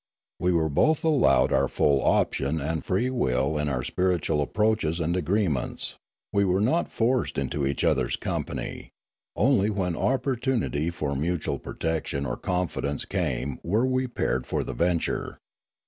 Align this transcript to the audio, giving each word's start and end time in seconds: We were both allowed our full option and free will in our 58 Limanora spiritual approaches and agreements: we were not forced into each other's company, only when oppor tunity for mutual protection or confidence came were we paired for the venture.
We 0.39 0.51
were 0.51 0.67
both 0.67 1.03
allowed 1.03 1.53
our 1.53 1.67
full 1.67 2.03
option 2.03 2.59
and 2.59 2.83
free 2.83 3.11
will 3.11 3.55
in 3.59 3.69
our 3.69 3.81
58 3.81 3.83
Limanora 3.83 3.85
spiritual 3.85 4.41
approaches 4.41 4.99
and 4.99 5.15
agreements: 5.15 5.95
we 6.33 6.43
were 6.43 6.59
not 6.59 6.91
forced 6.91 7.37
into 7.37 7.67
each 7.67 7.83
other's 7.83 8.15
company, 8.15 8.89
only 9.35 9.69
when 9.69 9.93
oppor 9.93 10.35
tunity 10.39 10.91
for 10.91 11.15
mutual 11.15 11.59
protection 11.59 12.25
or 12.25 12.35
confidence 12.35 13.05
came 13.05 13.59
were 13.61 13.85
we 13.85 14.07
paired 14.07 14.47
for 14.47 14.63
the 14.63 14.73
venture. 14.73 15.37